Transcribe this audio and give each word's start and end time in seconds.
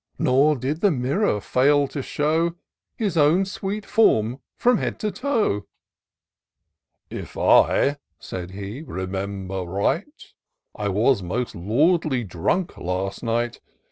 Nor 0.17 0.55
did 0.55 0.81
the 0.81 0.89
mirror 0.89 1.39
fail 1.39 1.87
to 1.89 2.01
show 2.01 2.55
His 2.97 3.17
own 3.17 3.45
sweet 3.45 3.85
form 3.85 4.39
from 4.57 4.77
top 4.81 4.97
to 4.97 5.11
toe." 5.11 5.67
If 7.11 7.37
I," 7.37 7.97
said 8.17 8.49
he," 8.49 8.81
remember 8.81 9.61
right, 9.61 10.33
I 10.75 10.87
was 10.87 11.21
most 11.21 11.53
lordly 11.53 12.25
dnmk 12.25 12.79
last 12.79 13.21
night 13.21 13.59